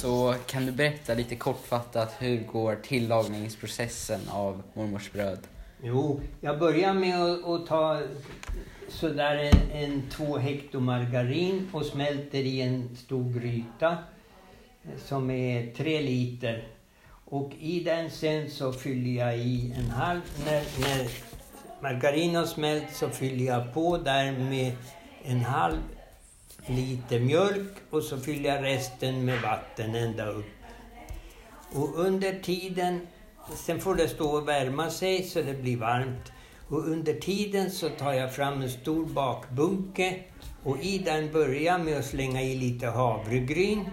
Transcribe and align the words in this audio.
Så 0.00 0.34
kan 0.46 0.66
du 0.66 0.72
berätta 0.72 1.14
lite 1.14 1.36
kortfattat 1.36 2.14
hur 2.18 2.44
går 2.44 2.76
tillagningsprocessen 2.76 4.20
av 4.30 4.62
mormors 4.74 5.12
bröd? 5.12 5.38
Jo, 5.82 6.20
jag 6.40 6.58
börjar 6.58 6.94
med 6.94 7.22
att, 7.22 7.44
att 7.48 7.66
ta 7.66 8.00
sådär 8.88 9.36
en, 9.36 9.82
en 9.82 10.02
två 10.10 10.38
hekto 10.38 10.80
margarin 10.80 11.70
och 11.72 11.86
smälter 11.86 12.38
i 12.38 12.60
en 12.60 12.96
stor 12.96 13.40
gryta 13.40 13.96
som 14.96 15.30
är 15.30 15.74
tre 15.74 16.00
liter. 16.00 16.68
Och 17.24 17.52
i 17.60 17.80
den 17.80 18.10
sen 18.10 18.50
så 18.50 18.72
fyller 18.72 19.10
jag 19.10 19.38
i 19.38 19.74
en 19.76 19.90
halv, 19.90 20.20
när, 20.44 20.62
när 20.80 21.08
margarin 21.82 22.34
har 22.34 22.46
smält 22.46 22.96
så 22.96 23.08
fyller 23.08 23.44
jag 23.44 23.74
på 23.74 23.98
där 23.98 24.32
med 24.32 24.72
en 25.24 25.40
halv 25.40 25.78
liter 26.68 27.20
mjölk 27.20 27.72
och 27.90 28.02
så 28.02 28.18
fyller 28.18 28.54
jag 28.54 28.64
resten 28.64 29.24
med 29.24 29.42
vatten 29.42 29.94
ända 29.94 30.26
upp. 30.26 30.46
Och 31.72 31.98
under 31.98 32.40
tiden, 32.40 33.06
sen 33.56 33.80
får 33.80 33.94
det 33.94 34.08
stå 34.08 34.30
och 34.30 34.48
värma 34.48 34.90
sig 34.90 35.22
så 35.22 35.42
det 35.42 35.62
blir 35.62 35.76
varmt. 35.76 36.32
Och 36.68 36.88
under 36.88 37.14
tiden 37.14 37.70
så 37.70 37.88
tar 37.88 38.12
jag 38.12 38.34
fram 38.34 38.62
en 38.62 38.70
stor 38.70 39.06
bakbunke 39.06 40.22
och 40.64 40.78
i 40.82 40.98
den 40.98 41.32
börjar 41.32 41.62
jag 41.62 41.80
med 41.80 41.98
att 41.98 42.04
slänga 42.04 42.42
i 42.42 42.56
lite 42.56 42.86
havregryn. 42.86 43.90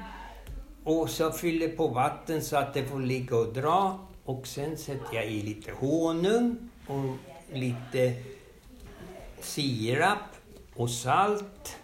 Och 0.84 1.09
så 1.09 1.31
fyller 1.31 1.67
på 1.67 1.88
vatten 1.88 2.42
så 2.42 2.58
att 2.58 2.73
det 2.73 2.86
får 2.86 3.00
ligga 3.00 3.38
och 3.38 3.53
dra. 3.53 4.00
Och 4.26 4.48
sen 4.48 4.78
sätter 4.78 5.16
jag 5.16 5.26
i 5.26 5.42
lite 5.42 5.72
honung 5.72 6.70
och 6.88 7.16
lite 7.53 8.14
sirap 9.39 10.17
och 10.76 10.89
salt. 10.89 11.78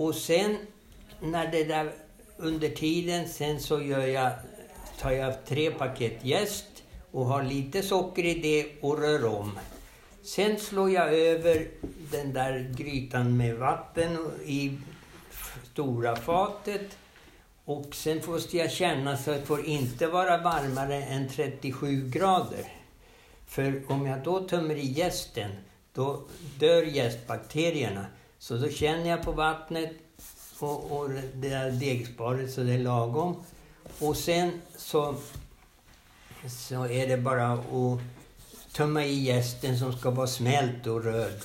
Och 0.00 0.14
sen 0.14 0.56
när 1.20 1.52
det 1.52 1.64
där 1.64 1.92
under 2.36 2.68
tiden 2.68 3.28
sen 3.28 3.60
så 3.60 3.80
gör 3.80 4.06
jag, 4.06 4.32
tar 5.00 5.10
jag 5.10 5.44
tre 5.46 5.70
paket 5.70 6.24
jäst 6.24 6.82
och 7.10 7.26
har 7.26 7.42
lite 7.42 7.82
socker 7.82 8.24
i 8.24 8.34
det 8.34 8.66
och 8.80 8.98
rör 8.98 9.26
om. 9.26 9.58
Sen 10.22 10.58
slår 10.58 10.90
jag 10.90 11.14
över 11.14 11.68
den 12.12 12.32
där 12.32 12.74
grytan 12.76 13.36
med 13.36 13.56
vatten 13.56 14.30
i 14.44 14.78
stora 15.72 16.16
fatet. 16.16 16.96
Och 17.64 17.94
sen 17.94 18.20
måste 18.26 18.56
jag 18.56 18.70
känna 18.70 19.16
så 19.16 19.30
att 19.30 19.40
det 19.40 19.46
får 19.46 19.66
inte 19.66 20.06
vara 20.06 20.38
varmare 20.38 21.02
än 21.02 21.28
37 21.28 22.10
grader. 22.10 22.72
För 23.46 23.82
om 23.88 24.06
jag 24.06 24.22
då 24.24 24.40
tömmer 24.40 24.74
i 24.74 24.86
jästen, 24.86 25.50
då 25.94 26.22
dör 26.58 26.82
jästbakterierna. 26.82 28.06
Så 28.40 28.56
då 28.56 28.68
känner 28.68 29.10
jag 29.10 29.22
på 29.22 29.32
vattnet 29.32 29.92
och, 30.58 30.98
och 30.98 31.10
det 31.10 31.48
där 31.48 31.70
degsparet 31.70 32.52
så 32.52 32.60
det 32.60 32.72
är 32.72 32.78
lagom. 32.78 33.36
Och 33.98 34.16
sen 34.16 34.60
så, 34.76 35.14
så 36.48 36.86
är 36.86 37.08
det 37.08 37.16
bara 37.16 37.52
att 37.52 38.00
tömma 38.72 39.04
i 39.04 39.14
jästen 39.24 39.78
som 39.78 39.92
ska 39.92 40.10
vara 40.10 40.26
smält 40.26 40.86
och 40.86 41.04
röd. 41.04 41.42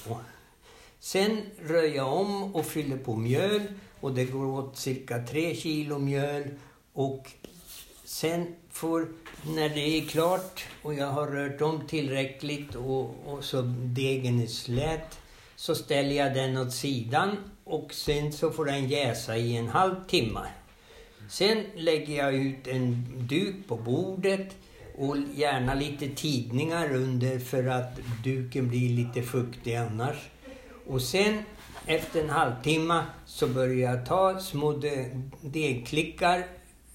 Sen 1.00 1.42
rör 1.62 1.96
jag 1.96 2.14
om 2.14 2.56
och 2.56 2.66
fyller 2.66 2.98
på 2.98 3.16
mjöl 3.16 3.62
och 4.00 4.14
det 4.14 4.26
går 4.26 4.46
åt 4.46 4.78
cirka 4.78 5.24
tre 5.24 5.56
kilo 5.56 6.00
mjöl. 6.00 6.44
Och 6.94 7.32
sen 8.06 8.56
får, 8.72 9.08
när 9.56 9.70
det 9.70 9.98
är 9.98 10.06
klart 10.06 10.66
och 10.82 10.94
jag 10.94 11.08
har 11.08 11.28
rört 11.28 11.62
om 11.62 11.88
tillräckligt 11.88 12.76
och, 12.76 13.16
och 13.26 13.44
så 13.44 13.62
degen 13.78 14.42
är 14.42 14.48
slät, 14.48 15.20
så 15.56 15.76
ställer 15.76 16.16
jag 16.16 16.34
den 16.34 16.58
åt 16.58 16.74
sidan 16.74 17.38
och 17.64 17.94
sen 17.94 18.32
så 18.34 18.52
får 18.52 18.66
den 18.66 18.90
jäsa 18.90 19.38
i 19.38 19.58
en 19.58 19.68
halvtimme. 19.68 20.48
Sen 21.30 21.64
lägger 21.76 22.18
jag 22.18 22.34
ut 22.34 22.68
en 22.68 23.06
duk 23.18 23.56
på 23.68 23.76
bordet 23.76 24.56
och 24.98 25.18
gärna 25.36 25.74
lite 25.74 26.10
tidningar 26.10 26.96
under 26.96 27.40
för 27.40 27.68
att 27.68 28.00
duken 28.24 28.70
blir 28.70 28.90
lite 28.90 29.22
fuktig 29.22 29.76
annars. 29.76 30.18
Och 30.88 31.02
sen 31.02 31.40
efter 31.86 32.24
en 32.24 32.30
halvtimme 32.30 33.04
så 33.26 33.48
börjar 33.48 33.92
jag 33.92 34.06
ta 34.06 34.40
små 34.40 34.82
degklickar 35.42 36.44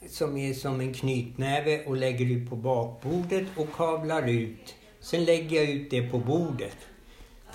som 0.09 0.37
är 0.37 0.55
som 0.55 0.81
en 0.81 0.95
knytnäve 0.95 1.85
och 1.85 1.97
lägger 1.97 2.27
ut 2.27 2.51
på 2.51 2.57
bakbordet 2.57 3.47
och 3.57 3.73
kavlar 3.73 4.29
ut. 4.29 4.75
Sen 5.01 5.25
lägger 5.25 5.57
jag 5.57 5.71
ut 5.71 5.91
det 5.91 6.03
på 6.03 6.19
bordet. 6.19 6.77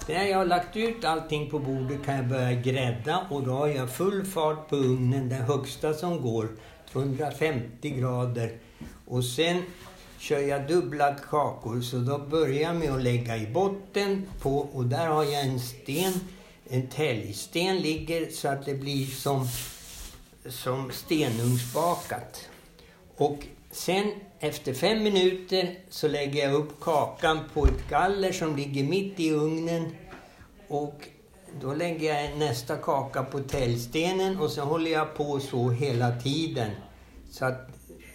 När 0.08 0.26
jag 0.26 0.38
har 0.38 0.46
lagt 0.46 0.78
ut 0.78 1.06
allting 1.06 1.50
på 1.50 1.60
bordet 1.60 2.06
kan 2.06 2.16
jag 2.16 2.28
börja 2.28 2.54
grädda 2.54 3.28
och 3.30 3.44
då 3.44 3.52
har 3.52 3.68
jag 3.68 3.90
full 3.90 4.26
fart 4.26 4.70
på 4.70 4.76
ugnen, 4.76 5.30
den 5.30 5.42
högsta 5.42 5.94
som 5.94 6.22
går, 6.22 6.50
250 6.92 7.90
grader. 7.90 8.58
Och 9.06 9.26
sen 9.26 9.64
kör 10.18 10.40
jag 10.40 10.68
dubbla 10.68 11.16
kakor 11.16 11.82
så 11.82 11.98
då 11.98 12.18
börjar 12.18 12.62
jag 12.62 12.76
med 12.76 12.92
att 12.92 13.02
lägga 13.02 13.38
i 13.38 13.48
botten 13.48 14.26
på 14.42 14.58
och 14.58 14.86
där 14.86 15.08
har 15.08 15.24
jag 15.24 15.46
en 15.46 15.60
sten, 15.60 16.14
en 16.70 16.88
täljsten 16.88 17.78
ligger 17.78 18.32
så 18.32 18.48
att 18.48 18.66
det 18.66 18.74
blir 18.74 19.06
som, 19.06 19.48
som 20.46 20.92
stenugnsbakat. 20.92 22.50
Och 23.18 23.48
sen 23.76 24.12
efter 24.40 24.74
fem 24.74 25.04
minuter 25.04 25.76
så 25.90 26.08
lägger 26.08 26.44
jag 26.44 26.54
upp 26.54 26.80
kakan 26.80 27.40
på 27.54 27.66
ett 27.66 27.90
galler 27.90 28.32
som 28.32 28.56
ligger 28.56 28.84
mitt 28.84 29.20
i 29.20 29.32
ugnen. 29.32 29.96
Och 30.68 31.08
då 31.62 31.74
lägger 31.74 32.14
jag 32.14 32.38
nästa 32.38 32.78
kaka 32.78 33.24
på 33.24 33.40
täljstenen 33.40 34.40
och 34.40 34.50
så 34.50 34.62
håller 34.62 34.92
jag 34.92 35.16
på 35.16 35.40
så 35.40 35.70
hela 35.70 36.12
tiden. 36.12 36.72
Så 37.32 37.46
att 37.46 37.70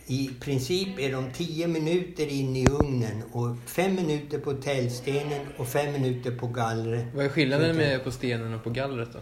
i 0.06 0.31
princip 0.41 0.98
är 0.98 1.12
de 1.12 1.32
tio 1.32 1.69
minuter 1.69 2.27
in 2.27 2.56
i 2.56 2.66
ugnen 2.66 3.22
och 3.32 3.56
fem 3.66 3.94
minuter 3.94 4.38
på 4.38 4.53
täljstenen 4.53 5.47
och 5.56 5.69
fem 5.69 5.92
minuter 5.92 6.31
på 6.31 6.47
gallret. 6.47 7.06
Vad 7.15 7.25
är 7.25 7.28
skillnaden 7.28 7.77
med 7.77 8.04
på 8.04 8.10
stenen 8.10 8.54
och 8.54 8.65
på 8.65 8.71
gallret 8.71 9.09
då? 9.12 9.19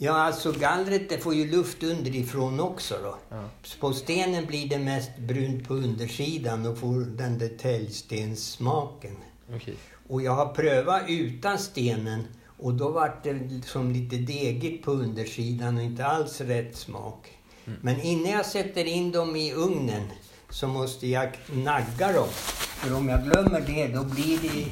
Ja, 0.00 0.12
alltså 0.12 0.52
gallret 0.52 1.08
det 1.08 1.18
får 1.18 1.34
ju 1.34 1.50
luft 1.50 1.82
underifrån 1.82 2.60
också 2.60 2.98
då. 3.02 3.16
Ja. 3.28 3.44
På 3.80 3.92
stenen 3.92 4.46
blir 4.46 4.68
det 4.68 4.78
mest 4.78 5.18
brunt 5.18 5.68
på 5.68 5.74
undersidan 5.74 6.66
och 6.66 6.78
får 6.78 7.00
den 7.00 7.38
där 7.38 7.48
täljstenssmaken. 7.48 9.16
Okay. 9.56 9.74
Och 10.08 10.22
jag 10.22 10.32
har 10.32 10.46
prövat 10.54 11.02
utan 11.08 11.58
stenen 11.58 12.24
och 12.58 12.74
då 12.74 12.90
vart 12.90 13.24
det 13.24 13.60
som 13.64 13.92
lite 13.92 14.16
degigt 14.16 14.84
på 14.84 14.90
undersidan 14.90 15.76
och 15.76 15.82
inte 15.82 16.06
alls 16.06 16.40
rätt 16.40 16.76
smak. 16.76 17.28
Mm. 17.66 17.78
Men 17.82 18.00
innan 18.00 18.32
jag 18.32 18.46
sätter 18.46 18.84
in 18.84 19.12
dem 19.12 19.36
i 19.36 19.52
ugnen 19.52 20.02
så 20.50 20.68
måste 20.68 21.06
jag 21.06 21.30
nagga 21.52 22.12
dem. 22.12 22.28
För 22.28 22.96
om 22.96 23.08
jag 23.08 23.24
glömmer 23.24 23.60
det 23.60 23.86
då 23.86 24.04
blir 24.04 24.38
det, 24.38 24.66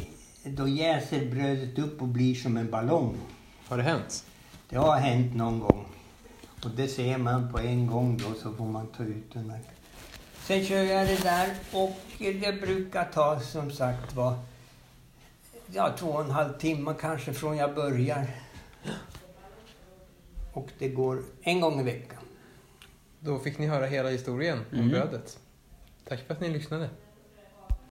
då 0.51 0.69
jäser 0.69 1.27
brödet 1.31 1.79
upp 1.79 2.03
och 2.03 2.09
blir 2.09 2.35
som 2.35 2.57
en 2.57 2.71
ballong. 2.71 3.17
Har 3.69 3.77
det 3.77 3.83
hänt? 3.83 4.25
Det 4.69 4.77
har 4.77 4.97
hänt 4.97 5.35
någon 5.35 5.61
gång. 5.61 5.87
Och 6.65 6.71
det 6.71 6.89
ser 6.89 7.19
man 7.19 7.53
på 7.53 7.59
en 7.59 7.87
gång 7.87 8.17
då 8.17 8.35
så 8.35 8.53
får 8.53 8.65
man 8.65 8.87
ta 8.87 9.03
ut 9.03 9.33
den 9.33 9.49
där. 9.49 9.61
Sen 10.47 10.65
kör 10.65 10.83
jag 10.83 11.07
det 11.07 11.23
där 11.23 11.55
och 11.73 11.97
det 12.19 12.61
brukar 12.61 13.05
ta 13.05 13.41
som 13.41 13.71
sagt 13.71 14.15
var 14.15 14.39
ja, 15.67 15.95
två 15.99 16.07
och 16.07 16.25
en 16.25 16.31
halv 16.31 16.59
timme 16.59 16.95
kanske 17.01 17.33
från 17.33 17.57
jag 17.57 17.75
börjar. 17.75 18.27
Och 20.53 20.69
det 20.79 20.89
går 20.89 21.23
en 21.43 21.61
gång 21.61 21.81
i 21.81 21.83
veckan. 21.83 22.23
Då 23.21 23.39
fick 23.39 23.59
ni 23.59 23.67
höra 23.67 23.87
hela 23.87 24.09
historien 24.09 24.59
om 24.73 24.79
mm. 24.79 24.89
brödet. 24.89 25.39
Tack 26.09 26.27
för 26.27 26.35
att 26.35 26.41
ni 26.41 26.49
lyssnade. 26.49 26.91